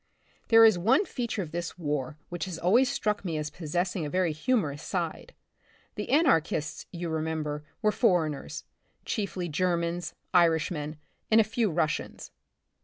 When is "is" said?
0.65-0.79